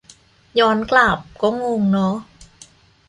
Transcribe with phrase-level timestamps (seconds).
[0.59, 2.15] ย้อนกลับ ก็งงเนอะ.